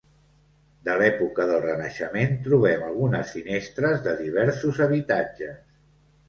De 0.87 0.93
l'època 1.01 1.43
del 1.51 1.59
Renaixement 1.65 2.33
trobem 2.47 2.87
algunes 2.87 3.35
finestres 3.37 4.01
de 4.09 4.17
diversos 4.23 4.83
habitatges. 4.89 5.63